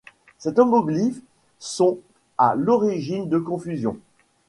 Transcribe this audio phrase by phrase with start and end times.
[0.39, 1.21] Ces homoglyphes
[1.59, 1.99] sont
[2.35, 3.99] à l'origine de confusions.